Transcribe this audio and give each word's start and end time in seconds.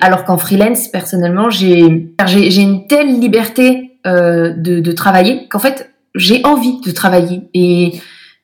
Alors 0.00 0.24
qu'en 0.24 0.36
freelance, 0.36 0.88
personnellement, 0.88 1.48
j'ai 1.50 1.78
une 1.78 2.86
telle 2.88 3.20
liberté 3.20 3.98
euh, 4.06 4.52
de, 4.56 4.92
travailler 4.92 5.46
qu'en 5.48 5.60
fait, 5.60 5.90
j'ai 6.14 6.44
envie 6.44 6.80
de 6.80 6.90
travailler. 6.90 7.42
Et 7.54 7.92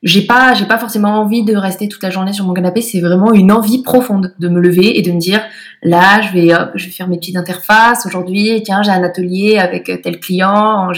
j'ai 0.05 0.23
pas 0.23 0.55
j'ai 0.55 0.67
pas 0.67 0.79
forcément 0.79 1.21
envie 1.21 1.43
de 1.43 1.57
rester 1.57 1.89
toute 1.89 2.03
la 2.05 2.11
journée 2.11 2.33
sur 2.33 2.45
mon 2.45 2.55
canapé. 2.55 2.81
C'est 2.81 3.01
vraiment 3.01 3.33
une 3.33 3.51
envie 3.51 3.83
profonde 3.83 4.35
de 4.39 4.49
me 4.49 4.61
lever 4.61 4.97
et 4.99 5.03
de 5.03 5.11
me 5.11 5.19
dire 5.19 5.43
là 5.83 6.23
je 6.23 6.33
vais 6.33 6.55
je 6.77 6.85
vais 6.85 6.93
faire 6.93 7.09
mes 7.09 7.17
petites 7.17 7.37
interfaces. 7.37 8.07
Aujourd'hui 8.07 8.63
tiens 8.65 8.83
j'ai 8.85 8.93
un 8.93 9.03
atelier 9.03 9.59
avec 9.59 9.91
tel 10.03 10.21
client 10.21 10.93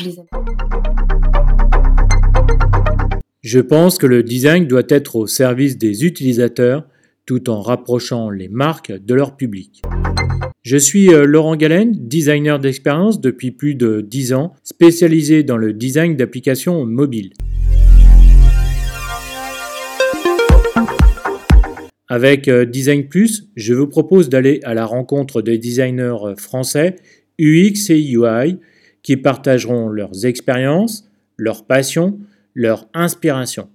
je 3.43 3.59
pense 3.61 3.97
que 3.97 4.07
le 4.07 4.23
design 4.23 4.67
doit 4.67 4.83
être 4.91 5.17
au 5.17 5.27
service 5.27 5.79
des 5.79 6.05
utilisateurs 6.05 6.85
tout 7.31 7.49
en 7.49 7.63
rapprochant 7.63 8.29
les 8.29 8.49
marques 8.49 8.91
de 8.91 9.15
leur 9.15 9.37
public. 9.37 9.83
Je 10.63 10.77
suis 10.77 11.15
euh, 11.15 11.27
Laurent 11.27 11.55
Galen, 11.55 11.93
designer 11.93 12.59
d'expérience 12.59 13.21
depuis 13.21 13.53
plus 13.53 13.77
de 13.77 14.01
10 14.01 14.33
ans, 14.33 14.55
spécialisé 14.65 15.45
dans 15.45 15.57
le 15.57 15.73
design 15.73 16.17
d'applications 16.17 16.85
mobiles. 16.85 17.31
Avec 22.09 22.49
euh, 22.49 22.65
Design 22.65 23.07
Plus, 23.07 23.49
je 23.55 23.75
vous 23.75 23.87
propose 23.87 24.29
d'aller 24.29 24.59
à 24.65 24.75
la 24.75 24.85
rencontre 24.85 25.41
des 25.41 25.57
designers 25.57 26.25
euh, 26.25 26.35
français 26.35 26.97
UX 27.39 27.91
et 27.91 28.11
UI 28.11 28.59
qui 29.05 29.17
partageront 29.17 29.89
leurs 29.89 30.27
expériences, 30.27 31.09
leurs 31.37 31.65
passions, 31.65 32.19
leur 32.57 32.89
inspiration. 32.93 33.69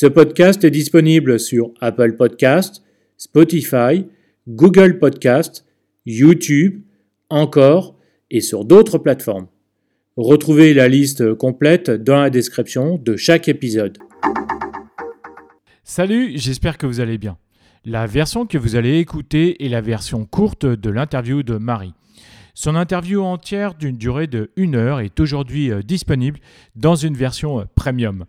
Ce 0.00 0.06
podcast 0.06 0.62
est 0.62 0.70
disponible 0.70 1.40
sur 1.40 1.72
Apple 1.80 2.14
Podcast, 2.14 2.84
Spotify, 3.16 4.06
Google 4.46 5.00
Podcast, 5.00 5.66
YouTube, 6.06 6.84
encore 7.30 7.98
et 8.30 8.40
sur 8.40 8.64
d'autres 8.64 8.98
plateformes. 8.98 9.48
Retrouvez 10.16 10.72
la 10.72 10.86
liste 10.86 11.34
complète 11.34 11.90
dans 11.90 12.20
la 12.20 12.30
description 12.30 12.96
de 12.96 13.16
chaque 13.16 13.48
épisode. 13.48 13.98
Salut, 15.82 16.30
j'espère 16.36 16.78
que 16.78 16.86
vous 16.86 17.00
allez 17.00 17.18
bien. 17.18 17.36
La 17.84 18.06
version 18.06 18.46
que 18.46 18.56
vous 18.56 18.76
allez 18.76 19.00
écouter 19.00 19.64
est 19.64 19.68
la 19.68 19.80
version 19.80 20.26
courte 20.26 20.64
de 20.64 20.90
l'interview 20.90 21.42
de 21.42 21.56
Marie. 21.56 21.94
Son 22.60 22.74
interview 22.74 23.22
entière 23.22 23.74
d'une 23.74 23.96
durée 23.96 24.26
de 24.26 24.50
1 24.58 24.74
heure 24.74 24.98
est 24.98 25.20
aujourd'hui 25.20 25.70
euh, 25.70 25.80
disponible 25.80 26.40
dans 26.74 26.96
une 26.96 27.14
version 27.14 27.60
euh, 27.60 27.64
premium. 27.76 28.24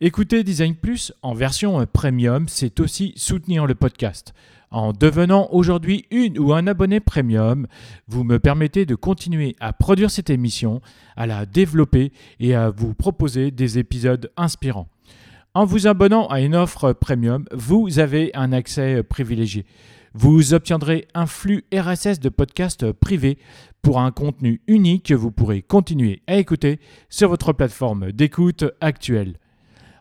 Écouter 0.00 0.42
Design 0.42 0.74
Plus 0.74 1.12
en 1.22 1.32
version 1.32 1.80
euh, 1.80 1.86
premium, 1.86 2.48
c'est 2.48 2.80
aussi 2.80 3.12
soutenir 3.14 3.66
le 3.66 3.76
podcast. 3.76 4.34
En 4.72 4.92
devenant 4.92 5.46
aujourd'hui 5.52 6.06
une 6.10 6.40
ou 6.40 6.52
un 6.52 6.66
abonné 6.66 6.98
premium, 6.98 7.68
vous 8.08 8.24
me 8.24 8.40
permettez 8.40 8.84
de 8.84 8.96
continuer 8.96 9.54
à 9.60 9.72
produire 9.72 10.10
cette 10.10 10.30
émission, 10.30 10.82
à 11.16 11.28
la 11.28 11.46
développer 11.46 12.10
et 12.40 12.56
à 12.56 12.70
vous 12.70 12.94
proposer 12.94 13.52
des 13.52 13.78
épisodes 13.78 14.32
inspirants. 14.36 14.88
En 15.54 15.66
vous 15.66 15.86
abonnant 15.86 16.26
à 16.26 16.40
une 16.40 16.56
offre 16.56 16.92
premium, 16.92 17.44
vous 17.52 18.00
avez 18.00 18.32
un 18.34 18.52
accès 18.52 19.04
privilégié. 19.04 19.66
Vous 20.14 20.52
obtiendrez 20.52 21.08
un 21.14 21.26
flux 21.26 21.64
RSS 21.74 22.20
de 22.20 22.28
podcasts 22.28 22.92
privés 22.92 23.38
pour 23.80 24.00
un 24.00 24.10
contenu 24.10 24.60
unique 24.66 25.06
que 25.06 25.14
vous 25.14 25.30
pourrez 25.30 25.62
continuer 25.62 26.22
à 26.26 26.36
écouter 26.36 26.80
sur 27.08 27.30
votre 27.30 27.52
plateforme 27.52 28.12
d'écoute 28.12 28.64
actuelle. 28.80 29.38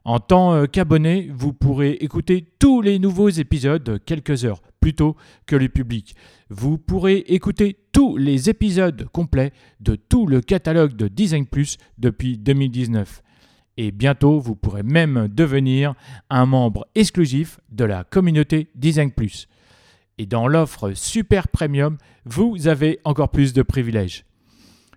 En 0.03 0.19
tant 0.19 0.65
qu'abonné, 0.65 1.29
vous 1.33 1.53
pourrez 1.53 1.91
écouter 1.91 2.45
tous 2.59 2.81
les 2.81 2.99
nouveaux 2.99 3.29
épisodes 3.29 4.01
quelques 4.05 4.43
heures 4.43 4.61
plus 4.81 4.95
tôt 4.95 5.15
que 5.45 5.55
le 5.55 5.69
public. 5.69 6.15
Vous 6.49 6.77
pourrez 6.77 7.17
écouter 7.27 7.77
tous 7.93 8.17
les 8.17 8.49
épisodes 8.49 9.07
complets 9.13 9.53
de 9.79 9.95
tout 9.95 10.25
le 10.25 10.41
catalogue 10.41 10.95
de 10.95 11.07
Design 11.07 11.45
Plus 11.45 11.77
depuis 11.97 12.37
2019 12.37 13.21
et 13.77 13.91
bientôt 13.91 14.39
vous 14.39 14.55
pourrez 14.55 14.83
même 14.83 15.27
devenir 15.29 15.93
un 16.29 16.45
membre 16.45 16.87
exclusif 16.95 17.59
de 17.69 17.85
la 17.85 18.03
communauté 18.03 18.69
Design 18.75 19.11
Plus. 19.11 19.47
Et 20.17 20.25
dans 20.25 20.47
l'offre 20.47 20.93
Super 20.93 21.47
Premium, 21.47 21.97
vous 22.25 22.67
avez 22.67 22.99
encore 23.03 23.29
plus 23.29 23.53
de 23.53 23.61
privilèges. 23.61 24.25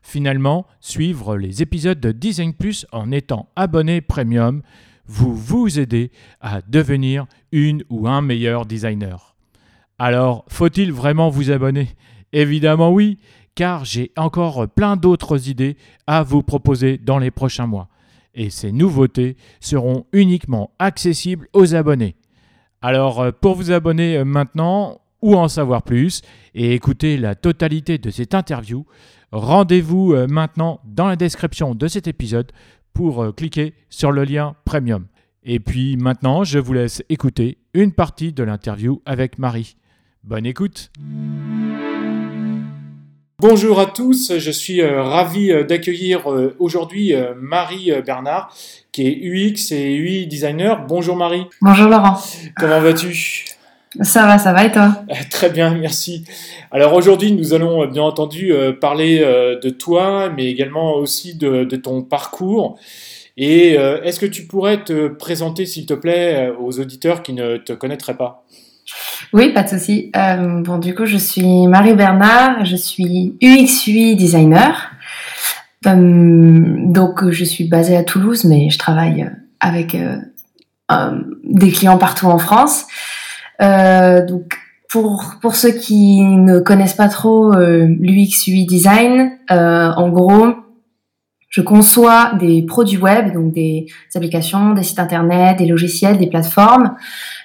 Finalement, 0.03 0.67
suivre 0.81 1.37
les 1.37 1.63
épisodes 1.63 1.99
de 1.99 2.13
Design 2.13 2.53
Plus 2.53 2.87
en 2.93 3.11
étant 3.11 3.49
abonné 3.57 4.01
Premium 4.01 4.63
vous 5.07 5.35
vous 5.35 5.79
aider 5.79 6.11
à 6.41 6.61
devenir 6.63 7.27
une 7.53 7.85
ou 7.91 8.09
un 8.09 8.23
meilleur 8.23 8.67
designer. 8.67 9.35
Alors, 9.99 10.45
faut-il 10.49 10.93
vraiment 10.93 11.31
vous 11.31 11.51
abonner? 11.51 11.89
Évidemment 12.33 12.91
oui, 12.91 13.19
car 13.55 13.85
j'ai 13.85 14.13
encore 14.17 14.69
plein 14.69 14.97
d'autres 14.97 15.49
idées 15.49 15.77
à 16.07 16.23
vous 16.23 16.43
proposer 16.43 16.99
dans 16.99 17.19
les 17.19 17.31
prochains 17.31 17.67
mois 17.67 17.89
et 18.35 18.51
ces 18.51 18.73
nouveautés 18.73 19.37
seront 19.61 20.07
uniquement 20.13 20.71
accessibles 20.79 21.49
aux 21.53 21.75
abonnés. 21.75 22.17
Alors 22.83 23.21
euh, 23.21 23.33
pour 23.33 23.55
vous 23.55 23.71
abonner 23.71 24.19
euh, 24.19 24.25
maintenant 24.25 25.01
ou 25.25 25.37
en 25.37 25.49
savoir 25.49 25.83
plus 25.83 26.21
et 26.55 26.75
écouter 26.75 27.17
la 27.17 27.35
totalité 27.35 27.99
de 27.99 28.11
cette 28.11 28.35
interview, 28.35 28.85
rendez-vous 29.33 30.13
euh, 30.13 30.27
maintenant 30.29 30.81
dans 30.85 31.09
la 31.09 31.17
description 31.17 31.75
de 31.75 31.89
cet 31.89 32.07
épisode 32.07 32.53
pour 32.93 33.35
cliquer 33.35 33.75
sur 33.91 34.13
le 34.13 34.23
lien 34.25 34.55
Premium. 34.65 35.07
Et 35.43 35.61
puis 35.61 35.97
maintenant, 35.97 36.45
je 36.45 36.59
vous 36.59 36.75
laisse 36.75 37.03
écouter 37.09 37.59
une 37.73 37.93
partie 37.93 38.33
de 38.33 38.45
l'interview 38.45 39.03
avec 39.05 39.39
Marie. 39.39 39.77
Bonne 40.23 40.47
écoute 40.47 40.91
Bonjour 43.41 43.81
à 43.81 43.87
tous, 43.87 44.39
je 44.39 44.51
suis 44.51 44.81
euh, 44.81 45.03
ravi 45.03 45.51
euh, 45.51 45.65
d'accueillir 45.65 46.33
euh, 46.33 46.57
aujourd'hui 46.61 47.13
Marie 47.37 47.91
Bernard, 48.07 48.55
qui 48.91 49.07
est 49.07 49.21
UX 49.23 49.73
et 49.73 49.97
UI 49.97 50.27
designer. 50.27 50.87
Bonjour 50.87 51.17
Marie. 51.17 51.45
Bonjour 51.61 51.89
Laurent. 51.89 52.17
Comment 52.57 52.81
vas-tu? 52.81 53.45
Ça 54.01 54.27
va, 54.27 54.39
ça 54.39 54.53
va 54.53 54.65
et 54.65 54.73
toi? 54.73 55.05
Très 55.31 55.51
bien, 55.51 55.75
merci. 55.75 56.25
Alors 56.71 56.95
aujourd'hui, 56.95 57.33
nous 57.33 57.55
allons 57.55 57.87
bien 57.87 58.03
entendu 58.03 58.53
parler 58.81 59.21
de 59.21 59.71
toi, 59.71 60.31
mais 60.37 60.47
également 60.47 60.95
aussi 60.95 61.37
de, 61.37 61.65
de 61.65 61.77
ton 61.77 62.03
parcours. 62.03 62.79
Et 63.37 63.73
est-ce 63.73 64.19
que 64.19 64.27
tu 64.27 64.47
pourrais 64.47 64.83
te 64.83 65.09
présenter, 65.09 65.67
s'il 65.67 65.87
te 65.87 65.95
plaît, 65.95 66.53
aux 66.59 66.81
auditeurs 66.81 67.23
qui 67.23 67.33
ne 67.33 67.57
te 67.57 67.73
connaîtraient 67.73 68.17
pas? 68.17 68.45
Oui, 69.33 69.53
pas 69.53 69.63
de 69.63 69.69
souci. 69.69 70.11
Euh, 70.17 70.63
bon, 70.63 70.79
du 70.79 70.95
coup, 70.95 71.07
je 71.07 71.17
suis 71.17 71.67
Marie 71.67 71.95
Bernard, 71.95 72.65
je 72.65 72.77
suis 72.77 73.37
UX/UI 73.41 74.17
designer. 74.17 74.93
Euh, 75.87 76.75
donc, 76.87 77.31
je 77.31 77.45
suis 77.45 77.65
basée 77.65 77.97
à 77.97 78.05
Toulouse, 78.05 78.45
mais 78.45 78.71
je 78.71 78.79
travaille 78.79 79.29
avec 79.61 79.95
euh, 79.95 80.19
des 81.45 81.71
clients 81.71 81.99
partout 81.99 82.27
en 82.27 82.39
France. 82.39 82.85
Donc, 83.61 84.59
pour, 84.91 85.35
pour 85.41 85.57
ceux 85.57 85.73
qui 85.73 86.23
ne 86.23 86.61
connaissent 86.61 86.95
pas 86.95 87.09
trop 87.09 87.53
l'UX/UI 87.53 88.67
design, 88.67 89.33
en 89.49 90.09
gros, 90.11 90.55
je 91.55 91.61
conçois 91.61 92.33
des 92.41 92.63
produits 92.63 92.99
web, 92.99 93.33
donc 93.33 93.53
des 93.53 93.87
applications, 94.17 94.75
des 94.75 94.83
sites 94.83 94.99
internet, 94.99 95.57
des 95.59 95.67
logiciels, 95.67 96.19
des 96.19 96.27
plateformes, 96.27 96.97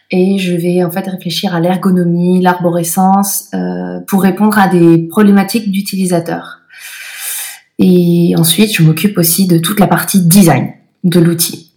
et 0.10 0.40
je 0.40 0.56
vais 0.56 0.84
en 0.84 0.90
fait 0.90 1.08
réfléchir 1.08 1.54
à 1.54 1.60
l'ergonomie, 1.60 2.42
l'arborescence 2.42 3.50
euh, 3.54 4.00
pour 4.08 4.24
répondre 4.24 4.58
à 4.58 4.68
des 4.68 4.98
problématiques 4.98 5.70
d'utilisateurs. 5.70 6.62
Et 7.78 8.34
ensuite, 8.36 8.76
je 8.76 8.82
m'occupe 8.82 9.20
aussi 9.20 9.46
de 9.46 9.60
toute 9.60 9.80
la 9.80 9.86
partie 9.86 10.22
design 10.22 10.70
de 11.04 11.20
l'outil. 11.20 11.69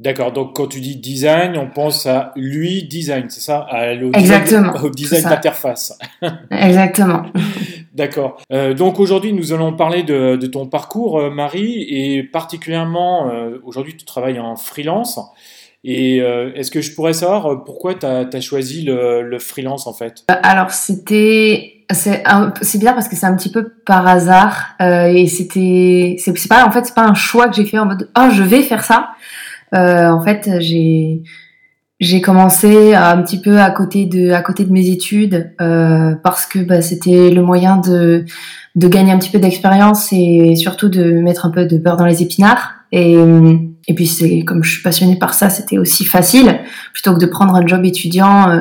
D'accord, 0.00 0.30
donc 0.30 0.54
quand 0.54 0.68
tu 0.68 0.80
dis 0.80 0.94
design, 0.94 1.56
on 1.56 1.68
pense 1.68 2.06
à 2.06 2.32
lui 2.36 2.84
design, 2.84 3.26
c'est 3.30 3.40
ça? 3.40 3.66
À, 3.68 3.94
Exactement. 3.94 4.72
Design, 4.72 4.86
au 4.86 4.90
design 4.90 5.24
d'interface. 5.24 5.98
Exactement. 6.52 7.24
D'accord. 7.94 8.40
Euh, 8.52 8.74
donc 8.74 9.00
aujourd'hui, 9.00 9.32
nous 9.32 9.52
allons 9.52 9.72
parler 9.72 10.04
de, 10.04 10.36
de 10.36 10.46
ton 10.46 10.66
parcours, 10.66 11.18
euh, 11.18 11.30
Marie, 11.30 11.82
et 11.82 12.22
particulièrement, 12.22 13.28
euh, 13.28 13.58
aujourd'hui, 13.64 13.96
tu 13.96 14.04
travailles 14.04 14.38
en 14.38 14.54
freelance. 14.54 15.18
Et 15.84 16.16
est-ce 16.18 16.72
que 16.72 16.80
je 16.80 16.92
pourrais 16.92 17.12
savoir 17.12 17.64
pourquoi 17.64 17.94
tu 17.94 18.04
as, 18.04 18.40
choisi 18.40 18.82
le, 18.82 19.38
freelance 19.38 19.86
en 19.86 19.94
fait? 19.94 20.24
Alors 20.42 20.72
c'était 20.72 21.84
c'est 21.92 22.78
bien 22.78 22.94
parce 22.94 23.08
que 23.08 23.14
c'est 23.14 23.26
un 23.26 23.36
petit 23.36 23.50
peu 23.50 23.68
par 23.86 24.06
hasard 24.06 24.74
et 24.80 25.28
c'était 25.28 26.16
c'est 26.18 26.48
pas 26.48 26.66
en 26.66 26.72
fait 26.72 26.84
c'est 26.84 26.96
pas 26.96 27.06
un 27.06 27.14
choix 27.14 27.48
que 27.48 27.54
j'ai 27.54 27.64
fait 27.64 27.78
en 27.78 27.86
mode 27.86 28.10
oh 28.18 28.28
je 28.32 28.42
vais 28.42 28.62
faire 28.62 28.82
ça. 28.84 29.10
En 29.72 30.20
fait 30.20 30.50
j'ai 30.60 31.22
j'ai 32.00 32.20
commencé 32.20 32.94
un 32.94 33.20
petit 33.22 33.40
peu 33.40 33.60
à 33.60 33.70
côté 33.70 34.06
de 34.06 34.30
à 34.30 34.40
côté 34.42 34.64
de 34.64 34.72
mes 34.72 34.88
études 34.88 35.54
parce 35.58 36.46
que 36.46 36.60
bah, 36.60 36.80
c'était 36.82 37.30
le 37.30 37.42
moyen 37.42 37.76
de 37.76 38.24
de 38.76 38.88
gagner 38.88 39.12
un 39.12 39.18
petit 39.18 39.30
peu 39.30 39.38
d'expérience 39.38 40.12
et 40.12 40.54
surtout 40.56 40.88
de 40.88 41.20
mettre 41.20 41.46
un 41.46 41.50
peu 41.50 41.66
de 41.66 41.78
beurre 41.78 41.96
dans 41.96 42.06
les 42.06 42.22
épinards 42.22 42.74
et 42.92 43.16
et 43.88 43.94
puis 43.94 44.06
c'est 44.06 44.40
comme 44.40 44.62
je 44.62 44.70
suis 44.70 44.82
passionnée 44.82 45.16
par 45.16 45.32
ça, 45.34 45.48
c'était 45.48 45.78
aussi 45.78 46.04
facile 46.04 46.60
plutôt 46.92 47.14
que 47.14 47.18
de 47.18 47.26
prendre 47.26 47.54
un 47.54 47.66
job 47.66 47.84
étudiant 47.84 48.50
euh, 48.50 48.60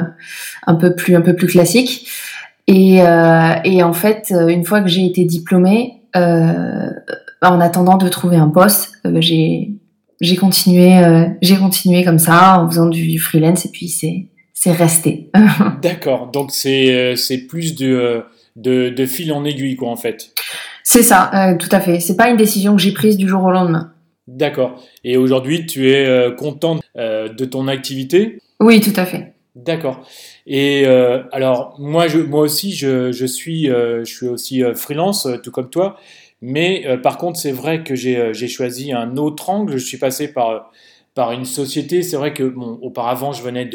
un 0.66 0.76
peu 0.76 0.96
plus 0.96 1.16
un 1.16 1.22
peu 1.22 1.36
plus 1.36 1.48
classique. 1.48 2.10
Et, 2.66 3.02
euh, 3.02 3.54
et 3.64 3.84
en 3.84 3.94
fait, 3.94 4.34
une 4.48 4.66
fois 4.66 4.82
que 4.82 4.88
j'ai 4.88 5.06
été 5.06 5.24
diplômée, 5.26 6.02
euh, 6.16 6.90
en 7.42 7.60
attendant 7.62 7.98
de 7.98 8.08
trouver 8.10 8.38
un 8.38 8.50
poste, 8.50 8.94
j'ai 9.20 9.74
j'ai 10.22 10.36
continué 10.36 11.02
j'ai 11.42 11.58
continué 11.58 12.04
comme 12.04 12.20
ça 12.20 12.60
en 12.60 12.70
faisant 12.70 12.88
du 12.88 13.20
freelance 13.20 13.66
et 13.66 13.70
puis 13.70 13.90
c'est 13.90 14.26
c'est 14.54 14.72
resté. 14.72 15.30
D'accord. 15.82 16.32
Donc 16.32 16.52
c'est 16.52 17.16
c'est 17.16 17.40
plus 17.40 17.76
de, 17.76 18.24
de, 18.56 18.90
de 18.90 19.06
fil 19.06 19.32
en 19.32 19.46
aiguille 19.46 19.76
quoi 19.76 19.90
en 19.90 19.96
fait. 19.96 20.32
C'est 20.84 21.04
ça, 21.04 21.56
tout 21.60 21.70
à 21.72 21.80
fait. 21.80 22.00
C'est 22.00 22.16
pas 22.16 22.30
une 22.30 22.38
décision 22.38 22.76
que 22.76 22.82
j'ai 22.82 22.94
prise 22.94 23.18
du 23.18 23.28
jour 23.28 23.44
au 23.44 23.52
lendemain. 23.52 23.92
D'accord. 24.28 24.84
Et 25.04 25.16
aujourd'hui, 25.18 25.66
tu 25.66 25.90
es 25.90 26.06
euh, 26.06 26.32
contente 26.32 26.82
euh, 26.98 27.30
de 27.30 27.46
ton 27.46 27.68
activité? 27.68 28.40
Oui, 28.60 28.82
tout 28.82 28.94
à 28.98 29.06
fait. 29.06 29.34
D'accord. 29.56 30.06
Et 30.46 30.84
euh, 30.86 31.24
alors, 31.32 31.76
moi, 31.80 32.08
je, 32.08 32.20
moi 32.20 32.42
aussi, 32.42 32.74
je, 32.74 33.12
je 33.12 33.26
suis, 33.26 33.68
je 33.68 34.04
suis 34.04 34.28
aussi 34.28 34.62
freelance, 34.76 35.28
tout 35.44 35.52
comme 35.52 35.70
toi. 35.70 35.98
Mais 36.42 36.86
par 37.02 37.18
contre, 37.18 37.40
c'est 37.40 37.52
vrai 37.52 37.84
que 37.84 37.96
j'ai 37.96 38.48
choisi 38.48 38.94
un 38.94 39.18
autre 39.18 39.50
angle. 39.50 39.78
Je 39.78 39.86
suis 39.86 39.98
passé 39.98 40.32
par, 40.32 40.72
par 41.16 41.32
une 41.32 41.46
société. 41.46 42.04
C'est 42.04 42.18
vrai 42.18 42.34
que, 42.34 42.44
bon, 42.44 42.78
auparavant, 42.82 43.34
je 43.34 43.42
venais 43.42 43.70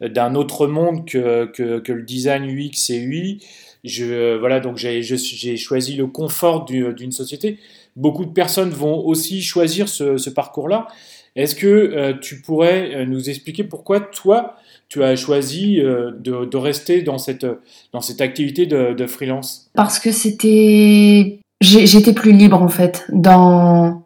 d'un 0.00 0.34
autre 0.34 0.66
monde 0.66 1.06
que, 1.06 1.44
que, 1.46 1.92
le 1.92 2.02
design 2.02 2.44
UX 2.44 2.90
et 2.90 2.98
UI. 2.98 3.46
Je, 3.84 4.36
voilà, 4.36 4.58
donc 4.58 4.78
j'ai 4.78 5.56
choisi 5.56 5.94
le 5.94 6.08
confort 6.08 6.64
d'une 6.64 7.12
société 7.12 7.58
beaucoup 7.96 8.24
de 8.24 8.32
personnes 8.32 8.70
vont 8.70 9.04
aussi 9.04 9.42
choisir 9.42 9.88
ce, 9.88 10.30
parcours-là. 10.30 10.88
Est-ce 11.34 11.54
que 11.54 11.66
euh, 11.66 12.12
tu 12.20 12.42
pourrais 12.42 12.94
euh, 12.94 13.06
nous 13.06 13.30
expliquer 13.30 13.64
pourquoi 13.64 14.00
toi, 14.00 14.56
tu 14.88 15.02
as 15.02 15.16
choisi 15.16 15.80
euh, 15.80 16.10
de, 16.12 16.56
rester 16.56 17.02
dans 17.02 17.16
cette, 17.16 17.46
dans 17.92 18.02
cette 18.02 18.20
activité 18.20 18.66
de, 18.66 19.06
freelance? 19.06 19.70
Parce 19.74 19.98
que 19.98 20.12
c'était... 20.12 21.38
J'étais 21.62 22.12
plus 22.12 22.32
libre 22.32 22.62
en 22.62 22.68
fait 22.68 23.06
dans, 23.12 24.04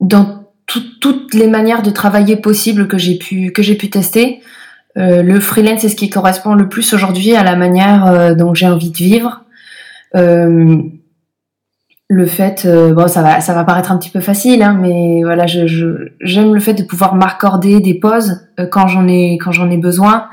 dans 0.00 0.46
toutes 1.00 1.34
les 1.34 1.48
manières 1.48 1.82
de 1.82 1.90
travailler 1.90 2.36
possibles 2.36 2.88
que 2.88 2.98
j'ai 2.98 3.18
pu, 3.18 3.52
que 3.52 3.62
pu 3.74 3.90
tester. 3.90 4.40
le 4.96 5.40
freelance, 5.40 5.80
c'est 5.80 5.88
ce 5.88 5.96
qui 5.96 6.08
correspond 6.08 6.54
le 6.54 6.68
plus 6.68 6.94
aujourd'hui 6.94 7.34
à 7.34 7.42
la 7.42 7.56
manière 7.56 8.36
dont 8.36 8.54
j'ai 8.54 8.68
envie 8.68 8.90
de 8.90 8.96
vivre 8.96 9.44
le 12.12 12.26
fait, 12.26 12.66
euh, 12.66 12.92
bon, 12.92 13.08
ça 13.08 13.22
va, 13.22 13.40
ça 13.40 13.54
va 13.54 13.64
paraître 13.64 13.90
un 13.90 13.96
petit 13.96 14.10
peu 14.10 14.20
facile, 14.20 14.62
hein, 14.62 14.76
mais 14.78 15.22
voilà, 15.24 15.46
j'aime 15.46 16.54
le 16.54 16.60
fait 16.60 16.74
de 16.74 16.82
pouvoir 16.82 17.14
m'accorder 17.14 17.80
des 17.80 17.94
pauses 17.94 18.48
euh, 18.60 18.66
quand 18.66 18.86
j'en 18.86 19.08
ai, 19.08 19.38
quand 19.38 19.50
j'en 19.50 19.70
ai 19.70 19.78
besoin. 19.78 20.28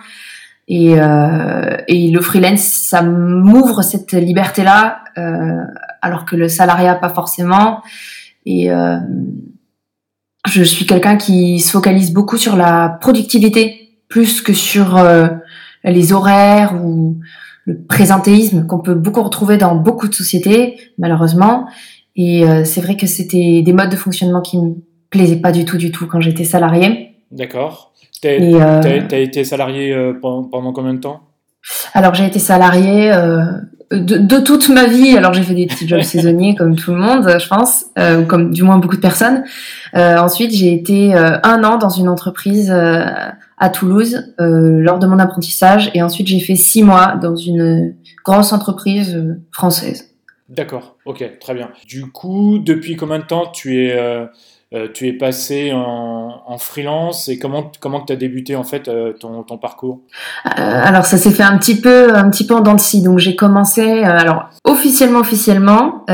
Et, 0.67 0.99
euh, 0.99 1.77
et 1.87 2.11
le 2.11 2.19
freelance, 2.19 2.59
ça 2.59 3.01
m'ouvre 3.01 3.81
cette 3.81 4.11
liberté-là, 4.11 4.99
alors 6.01 6.25
que 6.25 6.35
le 6.35 6.47
salariat 6.47 6.95
pas 6.95 7.09
forcément. 7.09 7.81
Et 8.45 8.69
je 10.47 10.63
suis 10.63 10.85
quelqu'un 10.85 11.17
qui 11.17 11.59
se 11.59 11.71
focalise 11.71 12.13
beaucoup 12.13 12.37
sur 12.37 12.55
la 12.55 12.97
productivité 13.01 13.89
plus 14.07 14.41
que 14.41 14.53
sur 14.53 14.99
les 15.83 16.13
horaires 16.13 16.73
ou 16.83 17.19
le 17.65 17.83
présentéisme 17.83 18.65
qu'on 18.65 18.79
peut 18.79 18.95
beaucoup 18.95 19.21
retrouver 19.21 19.57
dans 19.57 19.75
beaucoup 19.75 20.07
de 20.07 20.13
sociétés, 20.13 20.77
malheureusement. 20.97 21.67
Et 22.15 22.43
euh, 22.43 22.65
c'est 22.65 22.81
vrai 22.81 22.97
que 22.97 23.07
c'était 23.07 23.61
des 23.61 23.73
modes 23.73 23.89
de 23.89 23.95
fonctionnement 23.95 24.41
qui 24.41 24.57
me 24.57 24.73
plaisaient 25.09 25.37
pas 25.37 25.51
du 25.51 25.65
tout, 25.65 25.77
du 25.77 25.91
tout 25.91 26.07
quand 26.07 26.19
j'étais 26.19 26.43
salarié. 26.43 27.15
D'accord. 27.31 27.93
Tu 28.21 28.27
as, 28.27 28.31
euh, 28.31 29.07
été 29.11 29.45
salarié 29.45 29.93
euh, 29.93 30.13
pendant, 30.19 30.73
combien 30.73 30.93
de 30.93 30.99
temps? 30.99 31.21
Alors 31.93 32.15
j'ai 32.15 32.25
été 32.25 32.39
salarié 32.39 33.11
de, 33.91 34.39
toute 34.39 34.69
ma 34.69 34.85
vie. 34.85 35.17
Alors 35.17 35.33
j'ai 35.33 35.43
fait 35.43 35.55
des 35.55 35.67
petits 35.67 35.87
jobs 35.87 36.01
saisonniers 36.03 36.55
comme 36.55 36.75
tout 36.75 36.91
le 36.91 36.97
monde, 36.97 37.37
je 37.39 37.47
pense, 37.47 37.85
ou 37.97 38.25
comme 38.25 38.51
du 38.51 38.63
moins 38.63 38.77
beaucoup 38.77 38.95
de 38.95 39.01
personnes. 39.01 39.43
ensuite 39.93 40.51
j'ai 40.51 40.73
été 40.73 41.13
un 41.15 41.63
an 41.63 41.77
dans 41.77 41.89
une 41.89 42.07
entreprise 42.07 42.71
à 43.59 43.69
Toulouse 43.69 44.33
euh, 44.39 44.79
lors 44.81 44.99
de 44.99 45.07
mon 45.07 45.19
apprentissage 45.19 45.91
et 45.93 46.01
ensuite 46.01 46.27
j'ai 46.27 46.39
fait 46.39 46.55
six 46.55 46.81
mois 46.81 47.15
dans 47.21 47.35
une 47.35 47.95
grosse 48.23 48.53
entreprise 48.53 49.15
euh, 49.15 49.41
française. 49.51 50.15
D'accord, 50.47 50.97
ok, 51.05 51.37
très 51.39 51.53
bien. 51.53 51.69
Du 51.85 52.09
coup, 52.09 52.57
depuis 52.57 52.95
combien 52.95 53.19
de 53.19 53.25
temps 53.25 53.47
tu 53.47 53.83
es, 53.83 53.95
euh, 53.95 54.25
tu 54.93 55.07
es 55.07 55.13
passé 55.13 55.71
en, 55.73 56.57
freelance 56.59 57.29
et 57.29 57.39
comment 57.39 57.71
comment 57.79 58.01
tu 58.01 58.13
as 58.13 58.15
débuté 58.15 58.55
en 58.55 58.63
fait 58.63 58.89
ton, 59.19 59.43
ton, 59.43 59.57
parcours? 59.57 60.01
Alors 60.43 61.05
ça 61.05 61.17
s'est 61.17 61.31
fait 61.31 61.43
un 61.43 61.57
petit 61.57 61.79
peu 61.79 62.15
un 62.15 62.29
petit 62.29 62.45
peu 62.45 62.53
en 62.53 62.61
dents 62.61 62.75
de 62.75 62.79
scie. 62.79 63.01
Donc 63.01 63.19
j'ai 63.19 63.35
commencé 63.35 64.03
alors 64.03 64.49
officiellement 64.63 65.19
officiellement 65.19 66.05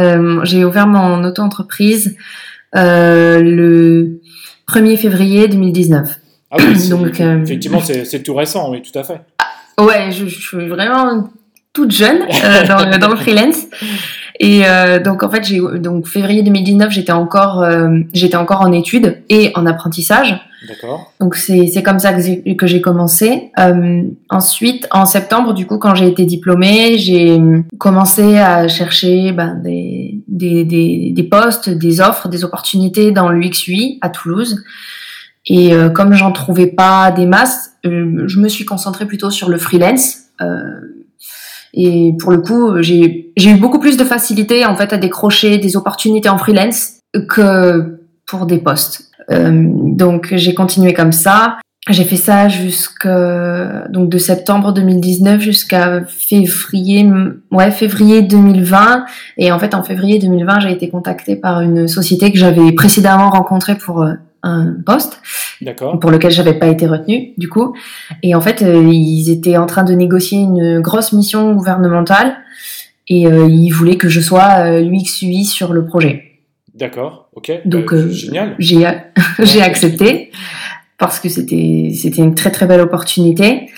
j'ai 0.44 0.64
ouvert 0.64 0.88
mon 0.88 1.24
auto-entreprise 1.24 2.16
le 2.74 4.22
1er 4.68 4.98
février 4.98 5.48
2019. 5.48 6.20
Ah 6.52 6.58
oui, 6.60 6.90
Donc, 6.90 7.20
euh, 7.20 7.42
effectivement, 7.42 7.82
c'est 7.82 8.24
tout 8.24 8.34
récent, 8.34 8.72
oui, 8.72 8.82
tout 8.82 8.98
à 8.98 9.04
fait. 9.04 9.22
Ouais, 9.78 10.12
je, 10.12 10.26
suis 10.26 10.68
vraiment 10.68 11.30
toute 11.74 11.92
jeune 11.92 12.22
euh, 12.22 12.68
dans, 12.68 12.98
dans, 12.98 13.10
le 13.10 13.16
freelance. 13.18 13.66
Et 14.40 14.66
euh, 14.66 15.00
donc 15.00 15.24
en 15.24 15.30
fait, 15.30 15.44
j'ai 15.44 15.60
donc 15.80 16.08
février 16.08 16.44
2019, 16.44 16.92
j'étais 16.92 17.12
encore 17.12 17.66
j'étais 18.14 18.36
encore 18.36 18.62
en 18.62 18.72
études 18.72 19.22
et 19.30 19.52
en 19.56 19.66
apprentissage. 19.66 20.40
D'accord. 20.68 21.14
Donc 21.20 21.36
c'est 21.36 21.68
c'est 21.68 21.84
comme 21.84 22.00
ça 22.00 22.12
que 22.14 22.68
j'ai 22.68 22.82
commencé. 22.82 23.52
ensuite, 24.30 24.88
en 24.92 25.06
septembre, 25.06 25.54
du 25.54 25.66
coup, 25.66 25.78
quand 25.78 25.96
j'ai 25.96 26.08
été 26.08 26.26
diplômée, 26.26 26.98
j'ai 26.98 27.40
commencé 27.78 28.38
à 28.38 28.68
chercher 28.68 29.32
ben, 29.32 29.62
des, 29.64 30.22
des, 30.28 30.66
des 30.66 31.12
des 31.12 31.24
postes, 31.24 31.70
des 31.70 32.02
offres, 32.02 32.28
des 32.28 32.44
opportunités 32.44 33.12
dans 33.12 33.30
l'UX/UI 33.30 34.00
à 34.02 34.10
Toulouse. 34.10 34.64
Et 35.48 35.74
euh, 35.74 35.90
comme 35.90 36.14
j'en 36.14 36.32
trouvais 36.32 36.68
pas 36.68 37.12
des 37.12 37.26
masses, 37.26 37.74
euh, 37.86 38.24
je 38.28 38.40
me 38.40 38.48
suis 38.48 38.66
concentrée 38.66 39.06
plutôt 39.06 39.30
sur 39.30 39.50
le 39.50 39.58
freelance. 39.58 40.24
Euh, 40.42 41.05
et 41.76 42.14
pour 42.20 42.32
le 42.32 42.40
coup, 42.40 42.82
j'ai 42.82 43.34
eu 43.38 43.56
beaucoup 43.56 43.80
plus 43.80 43.98
de 43.98 44.04
facilité 44.04 44.66
en 44.66 44.76
fait 44.76 44.94
à 44.94 44.98
décrocher 44.98 45.58
des 45.58 45.76
opportunités 45.76 46.30
en 46.30 46.38
freelance 46.38 46.94
que 47.30 48.00
pour 48.26 48.46
des 48.46 48.58
postes. 48.58 49.12
donc 49.30 50.34
j'ai 50.36 50.54
continué 50.54 50.94
comme 50.94 51.12
ça. 51.12 51.58
J'ai 51.88 52.04
fait 52.04 52.16
ça 52.16 52.50
jusqu'à 52.50 53.88
donc 53.90 54.10
de 54.10 54.18
septembre 54.18 54.74
2019 54.74 55.40
jusqu'à 55.40 56.04
février 56.06 57.08
ouais 57.52 57.70
février 57.70 58.24
2020 58.24 59.06
et 59.38 59.52
en 59.52 59.60
fait 59.60 59.76
en 59.76 59.84
février 59.84 60.18
2020 60.18 60.62
j'ai 60.62 60.72
été 60.72 60.90
contactée 60.90 61.36
par 61.36 61.62
une 61.62 61.88
société 61.88 62.32
que 62.32 62.40
j'avais 62.40 62.72
précédemment 62.72 63.30
rencontrée 63.30 63.76
pour 63.76 64.04
un 64.46 64.76
poste 64.86 65.22
pour 66.00 66.12
lequel 66.12 66.32
j'avais 66.32 66.54
pas 66.54 66.68
été 66.68 66.86
retenue 66.86 67.34
du 67.38 67.50
coup 67.50 67.76
et 68.22 68.36
en 68.36 68.42
fait 68.42 68.62
euh, 68.62 68.90
ils 68.92 69.32
étaient 69.32 69.58
en 69.58 69.66
train 69.66 69.84
de 69.84 69.94
négocier 69.94 70.38
une 70.40 70.80
grosse 70.82 71.14
mission 71.14 71.54
gouvernementale 71.54 72.38
et 73.08 73.28
euh, 73.28 73.48
ils 73.50 73.72
voulaient 73.72 73.98
que 73.98 74.08
je 74.08 74.22
sois 74.22 74.66
euh, 74.68 74.82
UX 74.82 75.22
UI 75.24 75.46
sur 75.46 75.74
le 75.74 75.86
projet. 75.86 76.24
D'accord, 76.74 77.30
ok. 77.34 77.62
Donc 77.66 77.94
génial. 78.10 78.56
J'ai 78.60 78.88
j'ai 79.40 79.62
accepté 79.62 80.32
parce 80.98 81.20
que 81.20 81.30
c'était 81.30 81.92
c'était 81.96 82.22
une 82.22 82.36
très 82.36 82.52
très 82.52 82.68
belle 82.68 82.82
opportunité. 82.82 83.70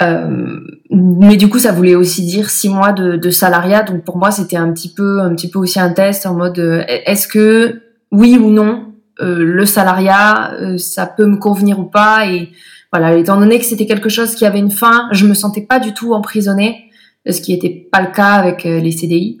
mais 0.00 1.36
du 1.36 1.48
coup, 1.48 1.58
ça 1.58 1.72
voulait 1.72 1.94
aussi 1.94 2.24
dire 2.24 2.50
six 2.50 2.68
mois 2.68 2.92
de, 2.92 3.16
de 3.16 3.30
salariat. 3.30 3.82
Donc 3.82 4.04
pour 4.04 4.18
moi, 4.18 4.30
c'était 4.30 4.56
un 4.56 4.72
petit 4.72 4.92
peu, 4.92 5.20
un 5.20 5.34
petit 5.34 5.50
peu 5.50 5.58
aussi 5.58 5.80
un 5.80 5.92
test 5.92 6.26
en 6.26 6.34
mode 6.34 6.58
est-ce 6.88 7.26
que 7.26 7.82
oui 8.12 8.38
ou 8.38 8.50
non 8.50 8.93
euh, 8.93 8.93
le 9.18 9.66
salariat, 9.66 10.54
euh, 10.54 10.78
ça 10.78 11.06
peut 11.06 11.26
me 11.26 11.36
convenir 11.36 11.78
ou 11.78 11.84
pas. 11.84 12.26
Et 12.26 12.50
voilà, 12.92 13.16
étant 13.16 13.38
donné 13.38 13.58
que 13.58 13.64
c'était 13.64 13.86
quelque 13.86 14.08
chose 14.08 14.34
qui 14.34 14.44
avait 14.44 14.58
une 14.58 14.70
fin, 14.70 15.08
je 15.12 15.26
me 15.26 15.34
sentais 15.34 15.62
pas 15.62 15.78
du 15.78 15.94
tout 15.94 16.14
emprisonnée, 16.14 16.90
ce 17.28 17.40
qui 17.40 17.52
n'était 17.52 17.88
pas 17.90 18.02
le 18.02 18.12
cas 18.12 18.32
avec 18.32 18.66
euh, 18.66 18.80
les 18.80 18.92
CDI. 18.92 19.38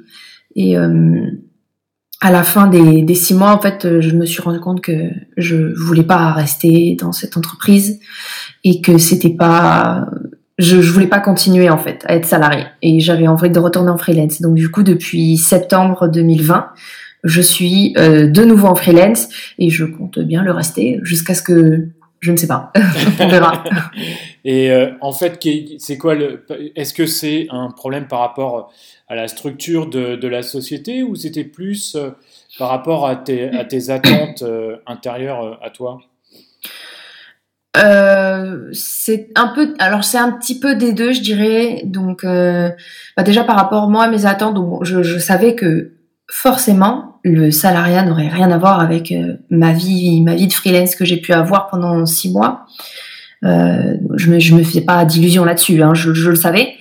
Et 0.56 0.76
à 2.20 2.30
la 2.30 2.44
fin 2.44 2.68
des, 2.68 3.02
des, 3.02 3.14
six 3.16 3.34
mois, 3.34 3.50
en 3.50 3.60
fait, 3.60 4.00
je 4.00 4.10
me 4.12 4.24
suis 4.24 4.40
rendu 4.40 4.60
compte 4.60 4.80
que 4.80 4.92
je 5.36 5.74
voulais 5.76 6.04
pas 6.04 6.30
rester 6.30 6.96
dans 7.00 7.10
cette 7.10 7.36
entreprise 7.36 7.98
et 8.62 8.80
que 8.80 8.98
c'était 8.98 9.34
pas, 9.34 10.06
je, 10.58 10.80
je 10.80 10.92
voulais 10.92 11.08
pas 11.08 11.18
continuer 11.18 11.70
en 11.70 11.76
fait 11.76 12.04
à 12.06 12.14
être 12.14 12.24
salarié 12.24 12.66
et 12.82 13.00
j'avais 13.00 13.26
envie 13.26 13.50
de 13.50 13.58
retourner 13.58 13.90
en 13.90 13.98
freelance. 13.98 14.40
Donc 14.40 14.54
du 14.54 14.70
coup, 14.70 14.84
depuis 14.84 15.36
septembre 15.36 16.06
2020, 16.06 16.68
je 17.24 17.40
suis 17.40 17.94
euh, 17.98 18.26
de 18.28 18.44
nouveau 18.44 18.68
en 18.68 18.74
freelance 18.74 19.28
et 19.58 19.70
je 19.70 19.84
compte 19.84 20.18
bien 20.18 20.42
le 20.42 20.52
rester 20.52 21.00
jusqu'à 21.02 21.34
ce 21.34 21.42
que 21.42 21.88
je 22.20 22.32
ne 22.32 22.36
sais 22.36 22.46
pas. 22.46 22.72
On 23.20 23.28
verra. 23.28 23.64
et 24.44 24.70
euh, 24.70 24.92
en 25.02 25.12
fait, 25.12 25.38
c'est 25.78 25.98
quoi 25.98 26.14
le 26.14 26.46
Est-ce 26.74 26.94
que 26.94 27.06
c'est 27.06 27.48
un 27.50 27.70
problème 27.70 28.06
par 28.06 28.20
rapport 28.20 28.72
à 29.08 29.14
la 29.14 29.28
structure 29.28 29.88
de, 29.90 30.16
de 30.16 30.28
la 30.28 30.42
société 30.42 31.02
ou 31.02 31.16
c'était 31.16 31.44
plus 31.44 31.96
par 32.58 32.68
rapport 32.68 33.06
à 33.06 33.16
tes, 33.16 33.50
à 33.50 33.64
tes 33.64 33.90
attentes 33.90 34.42
euh, 34.42 34.76
intérieures 34.86 35.42
euh, 35.42 35.54
à 35.62 35.70
toi? 35.70 36.00
Euh, 37.76 38.68
c'est 38.72 39.30
un 39.34 39.48
peu, 39.48 39.74
alors 39.80 40.04
c'est 40.04 40.18
un 40.18 40.30
petit 40.30 40.60
peu 40.60 40.76
des 40.76 40.92
deux, 40.92 41.12
je 41.12 41.20
dirais. 41.20 41.82
Donc, 41.84 42.24
bah 42.24 43.22
déjà 43.24 43.42
par 43.42 43.56
rapport 43.56 43.90
moi 43.90 44.04
à 44.04 44.08
mes 44.08 44.26
attentes, 44.26 44.54
donc, 44.54 44.84
je, 44.84 45.02
je, 45.02 45.18
savais 45.18 45.56
que 45.56 45.92
forcément 46.30 47.13
le 47.24 47.50
salariat 47.50 48.04
n'aurait 48.04 48.28
rien 48.28 48.50
à 48.50 48.58
voir 48.58 48.80
avec 48.80 49.12
ma 49.50 49.72
vie, 49.72 50.20
ma 50.20 50.34
vie 50.34 50.46
de 50.46 50.52
freelance 50.52 50.94
que 50.94 51.04
j'ai 51.04 51.16
pu 51.16 51.32
avoir 51.32 51.68
pendant 51.68 52.04
six 52.06 52.30
mois. 52.30 52.66
je 53.42 54.30
me, 54.30 54.38
je 54.38 54.56
fais 54.62 54.82
pas 54.82 55.04
d'illusions 55.04 55.44
là-dessus, 55.44 55.82
hein, 55.82 55.94
je, 55.94 56.10
le 56.10 56.36
savais. 56.36 56.74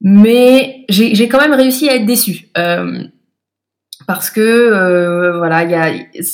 Mais 0.00 0.84
j'ai 0.88 1.28
quand 1.28 1.40
même 1.40 1.54
réussi 1.54 1.88
à 1.88 1.96
être 1.96 2.06
déçue. 2.06 2.48
Euh, 2.56 3.02
parce 4.06 4.30
que 4.30 4.40
euh, 4.40 5.36
voilà, 5.38 5.64
il 5.64 5.70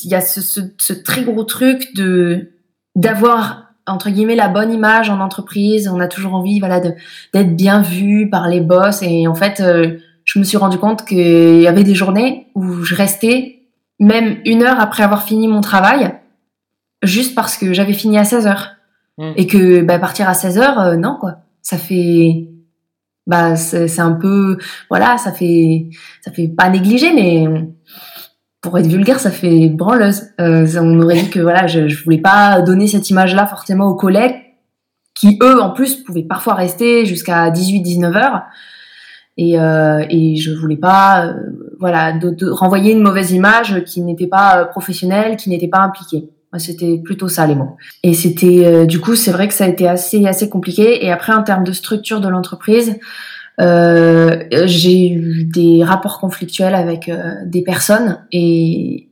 y 0.04 0.14
a, 0.14 0.20
ce, 0.20 0.92
très 0.92 1.22
gros 1.22 1.44
truc 1.44 1.94
de 1.96 2.52
d'avoir 2.94 3.72
entre 3.86 4.10
guillemets 4.10 4.36
la 4.36 4.48
bonne 4.48 4.72
image 4.72 5.10
en 5.10 5.18
entreprise. 5.18 5.88
On 5.88 5.98
a 5.98 6.06
toujours 6.06 6.34
envie 6.34 6.60
voilà 6.60 6.80
d'être 6.80 7.56
bien 7.56 7.82
vu 7.82 8.30
par 8.30 8.48
les 8.48 8.60
boss 8.60 9.02
et 9.02 9.26
en 9.26 9.34
fait, 9.34 9.60
euh, 9.60 9.98
je 10.24 10.38
me 10.38 10.44
suis 10.44 10.56
rendu 10.56 10.78
compte 10.78 11.04
qu'il 11.04 11.60
y 11.60 11.66
avait 11.66 11.84
des 11.84 11.94
journées 11.94 12.48
où 12.54 12.82
je 12.82 12.94
restais 12.94 13.60
même 14.00 14.38
une 14.44 14.62
heure 14.62 14.80
après 14.80 15.02
avoir 15.02 15.24
fini 15.24 15.48
mon 15.48 15.60
travail 15.60 16.14
juste 17.02 17.34
parce 17.34 17.56
que 17.56 17.72
j'avais 17.72 17.92
fini 17.92 18.18
à 18.18 18.24
16 18.24 18.46
heures 18.46 18.70
mmh. 19.18 19.32
et 19.36 19.46
que 19.46 19.82
bah, 19.82 19.98
partir 19.98 20.28
à 20.28 20.34
16 20.34 20.58
heures, 20.58 20.80
euh, 20.80 20.96
non 20.96 21.16
quoi. 21.20 21.36
Ça 21.62 21.78
fait 21.78 22.48
bah 23.26 23.56
c'est 23.56 24.00
un 24.00 24.12
peu 24.12 24.58
voilà 24.90 25.16
ça 25.16 25.32
fait 25.32 25.88
ça 26.20 26.30
fait 26.30 26.46
pas 26.46 26.68
négliger 26.68 27.10
mais 27.14 27.46
pour 28.60 28.78
être 28.78 28.86
vulgaire 28.86 29.18
ça 29.18 29.30
fait 29.30 29.70
branleuse 29.70 30.24
euh, 30.42 30.66
on 30.78 31.00
aurait 31.00 31.22
dit 31.22 31.30
que 31.30 31.40
voilà 31.40 31.66
je, 31.66 31.88
je 31.88 32.04
voulais 32.04 32.18
pas 32.18 32.60
donner 32.60 32.86
cette 32.86 33.08
image 33.08 33.34
là 33.34 33.46
forcément 33.46 33.86
aux 33.86 33.94
collègues 33.94 34.36
qui 35.14 35.38
eux 35.42 35.58
en 35.58 35.70
plus 35.70 35.96
pouvaient 35.96 36.22
parfois 36.22 36.52
rester 36.52 37.06
jusqu'à 37.06 37.48
18 37.48 37.80
19 37.80 38.14
heures 38.14 38.42
et 39.36 39.58
euh, 39.58 40.04
et 40.10 40.36
je 40.36 40.52
voulais 40.52 40.76
pas 40.76 41.26
euh, 41.26 41.32
voilà 41.80 42.12
de, 42.12 42.30
de, 42.30 42.48
renvoyer 42.48 42.92
une 42.92 43.02
mauvaise 43.02 43.32
image 43.32 43.82
qui 43.84 44.00
n'était 44.02 44.28
pas 44.28 44.60
euh, 44.60 44.64
professionnelle 44.64 45.36
qui 45.36 45.50
n'était 45.50 45.68
pas 45.68 45.80
impliquée 45.80 46.30
c'était 46.58 46.98
plutôt 46.98 47.28
ça 47.28 47.46
les 47.46 47.54
mots. 47.54 47.76
Et 48.02 48.14
c'était 48.14 48.62
euh, 48.64 48.86
du 48.86 49.00
coup 49.00 49.14
c'est 49.14 49.32
vrai 49.32 49.48
que 49.48 49.54
ça 49.54 49.64
a 49.64 49.68
été 49.68 49.88
assez 49.88 50.24
assez 50.26 50.48
compliqué. 50.48 51.04
Et 51.04 51.12
après 51.12 51.32
en 51.32 51.42
termes 51.42 51.64
de 51.64 51.72
structure 51.72 52.20
de 52.20 52.28
l'entreprise, 52.28 52.96
euh, 53.60 54.44
j'ai 54.64 55.08
eu 55.10 55.44
des 55.44 55.82
rapports 55.84 56.18
conflictuels 56.20 56.74
avec 56.74 57.08
euh, 57.08 57.34
des 57.46 57.62
personnes 57.62 58.18
et 58.32 59.10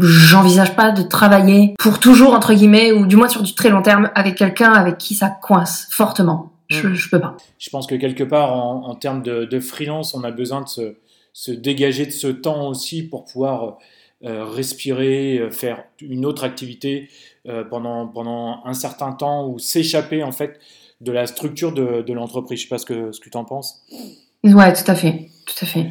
j'envisage 0.00 0.74
pas 0.74 0.90
de 0.90 1.02
travailler 1.02 1.74
pour 1.78 2.00
toujours 2.00 2.34
entre 2.34 2.54
guillemets 2.54 2.92
ou 2.92 3.06
du 3.06 3.16
moins 3.16 3.28
sur 3.28 3.42
du 3.42 3.54
très 3.54 3.68
long 3.68 3.82
terme 3.82 4.10
avec 4.14 4.34
quelqu'un 4.34 4.72
avec 4.72 4.98
qui 4.98 5.14
ça 5.14 5.28
coince 5.42 5.86
fortement. 5.90 6.53
Je, 6.68 6.88
mm. 6.88 6.94
je 6.94 7.10
peux 7.10 7.20
pas. 7.20 7.36
Je 7.58 7.70
pense 7.70 7.86
que 7.86 7.94
quelque 7.94 8.24
part 8.24 8.52
en, 8.52 8.88
en 8.88 8.94
termes 8.94 9.22
de, 9.22 9.44
de, 9.44 9.60
freelance, 9.60 10.14
on 10.14 10.24
a 10.24 10.30
besoin 10.30 10.62
de 10.62 10.68
se, 10.68 10.96
se 11.32 11.50
dégager 11.50 12.06
de 12.06 12.12
ce 12.12 12.28
temps 12.28 12.68
aussi 12.68 13.02
pour 13.02 13.24
pouvoir 13.24 13.78
euh, 14.24 14.44
respirer, 14.44 15.38
euh, 15.38 15.50
faire 15.50 15.84
une 16.00 16.24
autre 16.24 16.44
activité 16.44 17.10
euh, 17.46 17.62
pendant, 17.62 18.06
pendant 18.06 18.62
un 18.64 18.72
certain 18.72 19.12
temps 19.12 19.46
ou 19.46 19.58
s'échapper 19.58 20.22
en 20.22 20.32
fait 20.32 20.58
de 21.02 21.12
la 21.12 21.26
structure 21.26 21.72
de, 21.72 22.00
de 22.00 22.12
l'entreprise. 22.14 22.60
Je 22.60 22.64
ne 22.64 22.68
sais 22.68 22.74
pas 22.74 22.78
ce 22.78 22.86
que, 22.86 23.12
ce 23.12 23.20
que 23.20 23.28
tu 23.28 23.36
en 23.36 23.44
penses. 23.44 23.84
Ouais, 24.42 24.72
tout 24.72 24.90
à 24.90 24.94
fait. 24.94 25.28
Tout 25.44 25.64
à 25.64 25.66
fait. 25.66 25.90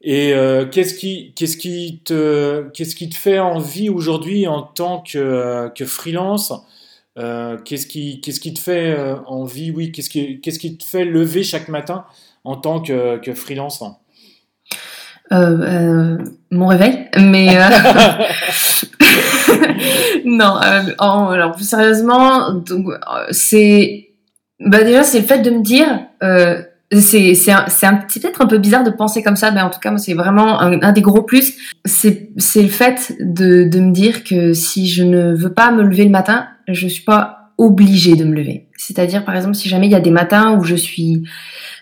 Et 0.00 0.32
qu'est-ce 0.70 0.94
qui, 0.94 1.32
qu'est-ce 1.34 1.56
qui 1.56 2.00
te, 2.04 2.68
qu'est-ce 2.72 2.94
qui 2.94 3.08
te 3.08 3.16
fait 3.16 3.40
envie 3.40 3.88
aujourd'hui 3.90 4.46
en 4.46 4.62
tant 4.62 5.00
que, 5.00 5.68
que 5.74 5.84
freelance? 5.84 6.52
Euh, 7.18 7.56
qu'est-ce 7.58 7.86
qui, 7.86 8.20
te 8.20 8.58
fait 8.58 8.96
envie, 9.26 9.70
oui, 9.70 9.92
qu'est-ce 9.92 10.10
qui, 10.10 10.78
te 10.78 10.84
fait 10.84 11.04
lever 11.04 11.42
chaque 11.42 11.68
matin 11.68 12.04
en 12.44 12.56
tant 12.56 12.80
que, 12.80 13.20
freelance 13.34 13.82
euh, 15.32 15.58
euh, 15.60 16.18
mon 16.52 16.68
réveil, 16.68 17.08
mais 17.18 17.48
euh, 17.56 17.68
non. 20.24 20.54
Alors 20.98 21.52
plus 21.56 21.68
sérieusement, 21.68 22.62
c'est 23.30 24.10
bah 24.60 24.84
déjà 24.84 25.02
c'est 25.02 25.20
le 25.20 25.26
fait 25.26 25.40
de 25.40 25.50
me 25.50 25.62
dire 25.62 26.06
c'est 26.92 27.34
c'est 27.34 27.50
peut-être 27.50 28.42
un 28.42 28.46
peu 28.46 28.58
bizarre 28.58 28.84
de 28.84 28.90
penser 28.90 29.22
comme 29.22 29.36
ça, 29.36 29.50
mais 29.50 29.60
en 29.60 29.70
tout 29.70 29.80
cas 29.80 29.96
c'est 29.98 30.14
vraiment 30.14 30.60
un, 30.60 30.92
des 30.92 31.02
gros 31.02 31.22
plus. 31.22 31.54
C'est 31.84 32.32
le 32.36 32.68
fait 32.68 33.14
de 33.20 33.64
de 33.64 33.80
me 33.80 33.92
dire 33.92 34.24
que 34.24 34.52
si 34.52 34.88
je 34.88 35.02
ne 35.02 35.34
veux 35.34 35.52
pas 35.52 35.72
me 35.72 35.82
lever 35.82 36.04
le 36.04 36.10
matin, 36.10 36.46
je 36.68 36.86
suis 36.86 37.04
pas 37.04 37.52
obligée 37.58 38.14
de 38.14 38.24
me 38.24 38.34
lever. 38.34 38.68
C'est-à-dire 38.76 39.24
par 39.24 39.34
exemple 39.34 39.54
si 39.54 39.68
jamais 39.68 39.86
il 39.86 39.92
y 39.92 39.96
a 39.96 40.00
des 40.00 40.10
matins 40.10 40.56
où 40.58 40.62
je 40.62 40.76
suis 40.76 41.24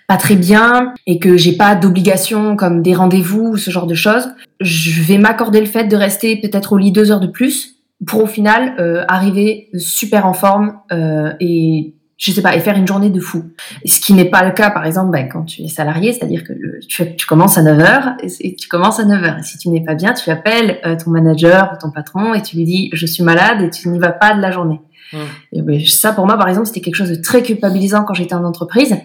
pas 0.06 0.16
très 0.16 0.36
bien 0.36 0.94
et 1.06 1.18
que 1.18 1.36
j'ai 1.36 1.52
pas 1.52 1.74
d'obligation 1.74 2.56
comme 2.56 2.82
des 2.82 2.94
rendez-vous 2.94 3.52
ou 3.52 3.56
ce 3.56 3.70
genre 3.70 3.86
de 3.86 3.94
choses, 3.94 4.28
je 4.60 5.02
vais 5.02 5.18
m'accorder 5.18 5.60
le 5.60 5.66
fait 5.66 5.84
de 5.84 5.96
rester 5.96 6.36
peut-être 6.40 6.72
au 6.72 6.78
lit 6.78 6.92
deux 6.92 7.10
heures 7.10 7.20
de 7.20 7.26
plus 7.26 7.76
pour 8.06 8.22
au 8.22 8.26
final 8.26 8.74
euh, 8.78 9.04
arriver 9.08 9.68
super 9.76 10.26
en 10.26 10.34
forme 10.34 10.78
euh, 10.92 11.32
et 11.40 11.94
je 12.16 12.30
sais 12.30 12.42
pas 12.42 12.54
et 12.54 12.60
faire 12.60 12.76
une 12.76 12.86
journée 12.86 13.10
de 13.10 13.20
fou. 13.20 13.44
Ce 13.84 14.00
qui 14.00 14.12
n'est 14.12 14.24
pas 14.26 14.44
le 14.44 14.52
cas 14.52 14.70
par 14.70 14.86
exemple 14.86 15.10
ben, 15.10 15.28
quand 15.28 15.44
tu 15.44 15.62
es 15.62 15.68
salarié, 15.68 16.12
c'est-à-dire 16.12 16.44
que 16.44 16.52
le, 16.52 16.80
tu, 16.80 17.16
tu, 17.16 17.26
commences 17.26 17.58
à 17.58 17.62
9h 17.62 18.16
et, 18.40 18.54
tu 18.54 18.68
commences 18.68 19.00
à 19.00 19.04
9h 19.04 19.40
et 19.40 19.42
si 19.42 19.58
tu 19.58 19.68
n'es 19.68 19.82
pas 19.82 19.94
bien, 19.94 20.12
tu 20.12 20.30
appelles 20.30 20.78
euh, 20.86 20.96
ton 20.96 21.10
manager 21.10 21.72
ou 21.74 21.80
ton 21.80 21.90
patron 21.90 22.34
et 22.34 22.42
tu 22.42 22.56
lui 22.56 22.64
dis 22.64 22.90
je 22.92 23.06
suis 23.06 23.24
malade 23.24 23.62
et 23.62 23.70
tu 23.70 23.88
n'y 23.88 23.98
vas 23.98 24.12
pas 24.12 24.34
de 24.34 24.40
la 24.40 24.50
journée. 24.50 24.80
Mmh. 25.12 25.16
Et 25.52 25.62
ben, 25.62 25.80
ça 25.86 26.12
pour 26.12 26.26
moi 26.26 26.36
par 26.36 26.48
exemple, 26.48 26.66
c'était 26.66 26.80
quelque 26.80 26.96
chose 26.96 27.10
de 27.10 27.20
très 27.20 27.42
culpabilisant 27.42 28.04
quand 28.04 28.14
j'étais 28.14 28.34
en 28.34 28.44
entreprise 28.44 28.96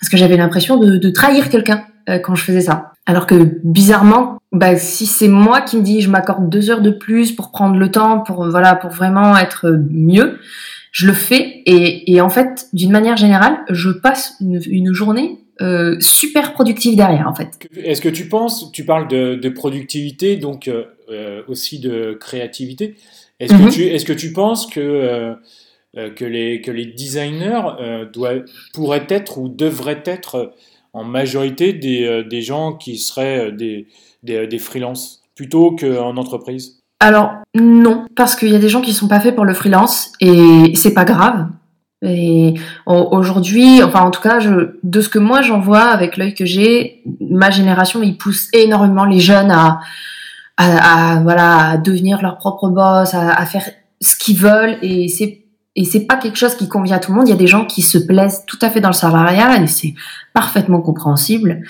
parce 0.00 0.10
que 0.10 0.16
j'avais 0.16 0.36
l'impression 0.36 0.78
de, 0.78 0.96
de, 0.96 1.10
trahir 1.10 1.48
quelqu'un 1.50 1.84
euh, 2.08 2.18
quand 2.18 2.34
je 2.34 2.42
faisais 2.42 2.62
ça. 2.62 2.92
Alors 3.06 3.26
que 3.26 3.58
bizarrement, 3.64 4.38
bah, 4.52 4.76
si 4.76 5.06
c'est 5.06 5.28
moi 5.28 5.60
qui 5.60 5.76
me 5.76 5.82
dis 5.82 6.00
je 6.00 6.10
m'accorde 6.10 6.48
deux 6.48 6.70
heures 6.70 6.80
de 6.80 6.90
plus 6.90 7.32
pour 7.32 7.50
prendre 7.50 7.76
le 7.76 7.90
temps, 7.90 8.20
pour 8.20 8.48
voilà, 8.48 8.74
pour 8.74 8.90
vraiment 8.90 9.36
être 9.36 9.78
mieux, 9.90 10.38
je 10.96 11.06
le 11.06 11.12
fais 11.12 11.62
et, 11.66 12.10
et 12.10 12.22
en 12.22 12.30
fait, 12.30 12.68
d'une 12.72 12.90
manière 12.90 13.18
générale, 13.18 13.58
je 13.68 13.90
passe 13.90 14.34
une, 14.40 14.62
une 14.66 14.94
journée 14.94 15.40
euh, 15.60 15.96
super 16.00 16.54
productive 16.54 16.96
derrière 16.96 17.28
en 17.28 17.34
fait. 17.34 17.68
Est-ce 17.76 18.00
que 18.00 18.08
tu 18.08 18.30
penses, 18.30 18.72
tu 18.72 18.86
parles 18.86 19.06
de, 19.06 19.34
de 19.34 19.48
productivité, 19.50 20.36
donc 20.36 20.68
euh, 20.68 20.84
euh 21.10 21.42
aussi 21.48 21.80
de 21.80 22.16
créativité. 22.18 22.94
Est-ce 23.40 23.52
mm 23.52 23.56
-hmm. 23.58 23.68
que 23.68 23.74
tu, 23.74 23.82
est-ce 23.82 24.06
que 24.06 24.14
tu 24.14 24.32
penses 24.32 24.66
que 24.66 24.80
euh, 24.80 25.34
que, 26.14 26.24
les, 26.24 26.62
que 26.62 26.70
les 26.70 26.86
designers 26.86 27.66
doivent, 28.12 28.44
pourraient 28.74 29.06
être 29.08 29.36
ou 29.38 29.48
devraient 29.48 30.04
être 30.06 30.54
en 30.92 31.04
majorité 31.04 31.74
des, 31.74 32.24
des 32.24 32.42
gens 32.50 32.72
qui 32.82 32.96
seraient 32.96 33.52
des, 33.52 33.86
des, 34.22 34.46
des 34.46 34.58
freelances 34.58 35.22
plutôt 35.34 35.76
qu'en 35.80 36.16
entreprise? 36.16 36.82
Alors 37.00 37.30
non, 37.60 38.06
parce 38.16 38.34
qu'il 38.36 38.50
y 38.50 38.56
a 38.56 38.58
des 38.58 38.68
gens 38.68 38.80
qui 38.80 38.92
sont 38.92 39.08
pas 39.08 39.20
faits 39.20 39.34
pour 39.34 39.44
le 39.44 39.54
freelance 39.54 40.12
et 40.20 40.72
c'est 40.74 40.94
pas 40.94 41.04
grave. 41.04 41.48
Et 42.02 42.54
aujourd'hui, 42.86 43.82
enfin 43.82 44.02
en 44.02 44.10
tout 44.10 44.20
cas, 44.20 44.38
de 44.40 45.00
ce 45.00 45.08
que 45.08 45.18
moi 45.18 45.42
j'en 45.42 45.60
vois 45.60 45.84
avec 45.84 46.16
l'œil 46.16 46.34
que 46.34 46.44
j'ai, 46.44 47.02
ma 47.20 47.50
génération, 47.50 48.02
ils 48.02 48.18
poussent 48.18 48.48
énormément 48.52 49.04
les 49.04 49.20
jeunes 49.20 49.50
à, 49.50 51.20
voilà, 51.22 51.78
devenir 51.78 52.22
leur 52.22 52.38
propre 52.38 52.68
boss, 52.68 53.14
à, 53.14 53.30
à 53.32 53.46
faire 53.46 53.64
ce 54.00 54.16
qu'ils 54.16 54.36
veulent. 54.36 54.76
Et 54.82 55.08
c'est 55.08 55.46
et 55.78 55.84
c'est 55.84 56.06
pas 56.06 56.16
quelque 56.16 56.36
chose 56.36 56.54
qui 56.54 56.68
convient 56.68 56.96
à 56.96 56.98
tout 56.98 57.12
le 57.12 57.18
monde. 57.18 57.28
Il 57.28 57.30
y 57.30 57.34
a 57.34 57.38
des 57.38 57.46
gens 57.46 57.66
qui 57.66 57.82
se 57.82 57.98
plaisent 57.98 58.44
tout 58.46 58.58
à 58.62 58.70
fait 58.70 58.80
dans 58.80 58.88
le 58.88 58.94
salariat 58.94 59.60
et 59.62 59.66
c'est 59.66 59.94
parfaitement 60.32 60.80
compréhensible. 60.80 61.62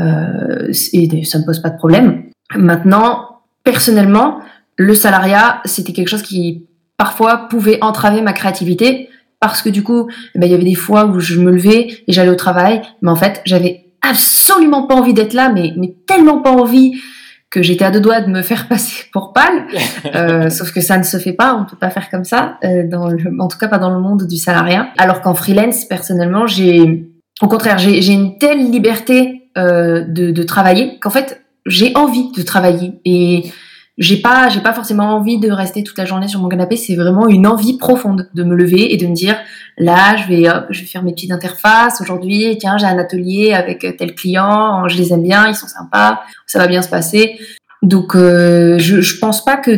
Euh, 0.00 0.72
et 0.92 1.24
ça 1.24 1.40
ne 1.40 1.44
pose 1.44 1.60
pas 1.60 1.70
de 1.70 1.76
problème. 1.76 2.22
Maintenant, 2.54 3.40
personnellement, 3.64 4.38
le 4.78 4.94
salariat, 4.94 5.60
c'était 5.64 5.92
quelque 5.92 6.08
chose 6.08 6.22
qui 6.22 6.66
parfois 6.96 7.48
pouvait 7.48 7.78
entraver 7.82 8.22
ma 8.22 8.32
créativité 8.32 9.10
parce 9.40 9.60
que 9.60 9.68
du 9.68 9.82
coup, 9.82 10.08
eh 10.34 10.38
ben, 10.38 10.46
il 10.46 10.52
y 10.52 10.54
avait 10.54 10.64
des 10.64 10.74
fois 10.74 11.04
où 11.04 11.20
je 11.20 11.38
me 11.40 11.50
levais 11.50 11.88
et 12.06 12.12
j'allais 12.12 12.30
au 12.30 12.36
travail, 12.36 12.82
mais 13.02 13.10
en 13.10 13.16
fait, 13.16 13.42
j'avais 13.44 13.84
absolument 14.02 14.84
pas 14.86 14.94
envie 14.94 15.14
d'être 15.14 15.34
là, 15.34 15.50
mais, 15.52 15.72
mais 15.76 15.94
tellement 16.06 16.40
pas 16.40 16.52
envie 16.52 17.00
que 17.50 17.62
j'étais 17.62 17.84
à 17.84 17.90
deux 17.90 18.00
doigts 18.00 18.20
de 18.20 18.30
me 18.30 18.42
faire 18.42 18.68
passer 18.68 19.06
pour 19.12 19.32
pâle, 19.32 19.66
euh, 20.14 20.48
sauf 20.50 20.72
que 20.72 20.80
ça 20.80 20.96
ne 20.96 21.02
se 21.02 21.16
fait 21.16 21.32
pas, 21.32 21.54
on 21.54 21.64
peut 21.64 21.76
pas 21.76 21.90
faire 21.90 22.08
comme 22.10 22.24
ça, 22.24 22.58
euh, 22.64 22.86
dans 22.88 23.08
le, 23.08 23.18
en 23.40 23.48
tout 23.48 23.58
cas 23.58 23.68
pas 23.68 23.78
dans 23.78 23.90
le 23.90 24.00
monde 24.00 24.26
du 24.26 24.36
salariat. 24.36 24.90
Alors 24.96 25.22
qu'en 25.22 25.34
freelance, 25.34 25.84
personnellement, 25.84 26.46
j'ai, 26.46 27.10
au 27.42 27.48
contraire, 27.48 27.78
j'ai 27.78 28.12
une 28.12 28.38
telle 28.38 28.70
liberté 28.70 29.50
euh, 29.56 30.04
de, 30.06 30.30
de 30.30 30.42
travailler 30.44 30.98
qu'en 31.00 31.10
fait, 31.10 31.42
j'ai 31.66 31.92
envie 31.96 32.30
de 32.32 32.42
travailler 32.42 33.00
et 33.04 33.50
j'ai 33.98 34.16
pas 34.16 34.48
j'ai 34.48 34.60
pas 34.60 34.72
forcément 34.72 35.16
envie 35.16 35.38
de 35.38 35.50
rester 35.50 35.84
toute 35.84 35.98
la 35.98 36.04
journée 36.04 36.28
sur 36.28 36.40
mon 36.40 36.48
canapé 36.48 36.76
c'est 36.76 36.96
vraiment 36.96 37.28
une 37.28 37.46
envie 37.46 37.76
profonde 37.76 38.28
de 38.32 38.44
me 38.44 38.54
lever 38.54 38.94
et 38.94 38.96
de 38.96 39.06
me 39.06 39.14
dire 39.14 39.36
là 39.76 40.16
je 40.16 40.28
vais 40.28 40.48
hop, 40.48 40.66
je 40.70 40.80
vais 40.80 40.86
faire 40.86 41.02
mes 41.02 41.12
petites 41.12 41.32
interfaces 41.32 42.00
aujourd'hui 42.00 42.56
tiens 42.58 42.78
j'ai 42.78 42.86
un 42.86 42.98
atelier 42.98 43.52
avec 43.52 43.80
tel 43.98 44.14
client 44.14 44.88
je 44.88 44.96
les 44.96 45.12
aime 45.12 45.22
bien 45.22 45.48
ils 45.48 45.54
sont 45.54 45.66
sympas 45.66 46.20
ça 46.46 46.58
va 46.58 46.66
bien 46.66 46.80
se 46.80 46.88
passer 46.88 47.38
Donc, 47.82 48.16
euh, 48.16 48.78
je, 48.78 49.00
je 49.00 49.18
pense 49.18 49.44
pas 49.44 49.56
que 49.56 49.70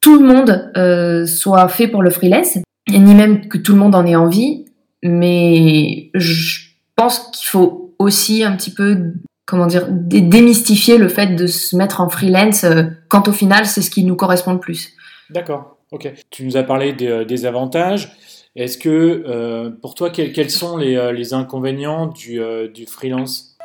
tout 0.00 0.20
le 0.20 0.26
monde 0.26 0.70
euh, 0.76 1.26
soit 1.26 1.66
fait 1.68 1.88
pour 1.88 2.02
le 2.02 2.10
freelance, 2.10 2.58
ni 2.88 3.14
même 3.14 3.48
que 3.48 3.58
tout 3.58 3.72
le 3.72 3.78
monde 3.78 3.94
en 3.94 4.06
ait 4.06 4.16
envie. 4.16 4.66
Mais 5.02 6.10
je 6.14 6.60
pense 6.96 7.30
qu'il 7.32 7.48
faut 7.48 7.94
aussi 7.98 8.44
un 8.44 8.52
petit 8.56 8.70
peu, 8.70 9.14
comment 9.46 9.66
dire, 9.66 9.86
démystifier 9.90 10.98
le 10.98 11.08
fait 11.08 11.34
de 11.34 11.46
se 11.46 11.76
mettre 11.76 12.00
en 12.00 12.08
freelance 12.08 12.64
euh, 12.64 12.84
quand 13.08 13.28
au 13.28 13.32
final 13.32 13.66
c'est 13.66 13.82
ce 13.82 13.90
qui 13.90 14.04
nous 14.04 14.16
correspond 14.16 14.52
le 14.52 14.60
plus. 14.60 14.92
D'accord, 15.30 15.78
ok. 15.90 16.12
Tu 16.30 16.44
nous 16.44 16.56
as 16.56 16.62
parlé 16.62 16.92
des, 16.92 17.24
des 17.24 17.46
avantages. 17.46 18.16
Est-ce 18.56 18.78
que 18.78 19.24
euh, 19.26 19.70
pour 19.82 19.96
toi, 19.96 20.10
quels, 20.10 20.32
quels 20.32 20.50
sont 20.50 20.76
les, 20.76 20.94
euh, 20.94 21.10
les, 21.10 21.34
inconvénients 21.34 22.06
du, 22.06 22.40
euh, 22.40 22.68
du 22.68 22.86
freelance? 22.86 23.56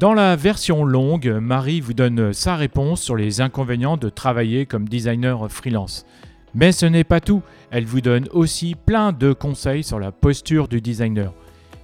Dans 0.00 0.14
la 0.14 0.34
version 0.34 0.82
longue, 0.82 1.28
Marie 1.42 1.82
vous 1.82 1.92
donne 1.92 2.32
sa 2.32 2.56
réponse 2.56 3.02
sur 3.02 3.16
les 3.16 3.42
inconvénients 3.42 3.98
de 3.98 4.08
travailler 4.08 4.64
comme 4.64 4.88
designer 4.88 5.50
freelance. 5.50 6.06
Mais 6.56 6.72
ce 6.72 6.86
n'est 6.86 7.04
pas 7.04 7.20
tout, 7.20 7.42
elle 7.70 7.84
vous 7.84 8.00
donne 8.00 8.28
aussi 8.32 8.74
plein 8.74 9.12
de 9.12 9.34
conseils 9.34 9.84
sur 9.84 9.98
la 9.98 10.10
posture 10.10 10.68
du 10.68 10.80
designer. 10.80 11.34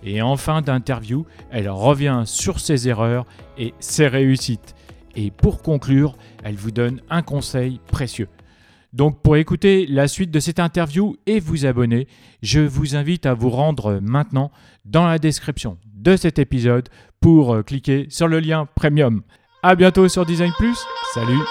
Et 0.02 0.22
en 0.22 0.38
fin 0.38 0.62
d'interview, 0.62 1.26
elle 1.50 1.68
revient 1.68 2.22
sur 2.24 2.58
ses 2.58 2.88
erreurs 2.88 3.26
et 3.58 3.74
ses 3.80 4.08
réussites. 4.08 4.74
Et 5.14 5.30
pour 5.30 5.60
conclure, 5.60 6.16
elle 6.42 6.56
vous 6.56 6.70
donne 6.70 7.02
un 7.10 7.20
conseil 7.20 7.80
précieux. 7.88 8.28
Donc 8.94 9.20
pour 9.20 9.36
écouter 9.36 9.86
la 9.86 10.08
suite 10.08 10.30
de 10.30 10.40
cette 10.40 10.58
interview 10.58 11.16
et 11.26 11.38
vous 11.38 11.66
abonner, 11.66 12.08
je 12.42 12.60
vous 12.60 12.96
invite 12.96 13.26
à 13.26 13.34
vous 13.34 13.50
rendre 13.50 14.00
maintenant 14.00 14.50
dans 14.86 15.06
la 15.06 15.18
description 15.18 15.76
de 15.94 16.16
cet 16.16 16.38
épisode 16.38 16.88
pour 17.20 17.62
cliquer 17.66 18.06
sur 18.08 18.26
le 18.26 18.40
lien 18.40 18.66
premium. 18.74 19.22
A 19.62 19.74
bientôt 19.74 20.08
sur 20.08 20.24
Design 20.24 20.52
Plus. 20.58 20.78
Salut 21.12 21.42